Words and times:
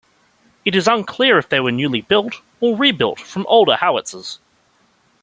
It 0.65 0.75
is 0.75 0.87
unclear 0.87 1.37
if 1.37 1.47
they 1.47 1.59
were 1.59 1.71
newly 1.71 2.01
built, 2.01 2.41
or 2.59 2.75
rebuilt 2.75 3.19
from 3.19 3.45
older 3.47 3.75
howitzers. 3.75 4.39